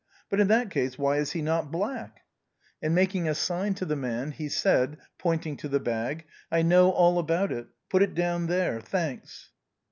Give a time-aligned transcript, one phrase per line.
[0.31, 2.21] But in that case why is he not black?"
[2.81, 6.89] And making a sign to the man, he said, pointing to the bag," I know
[6.89, 7.67] all about it.
[7.87, 8.81] Put it down there.
[8.81, 9.51] Thanks."